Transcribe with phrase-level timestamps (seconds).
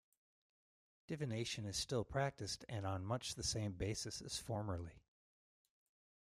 [1.05, 5.03] Divination is still practiced and on much the same basis as formerly.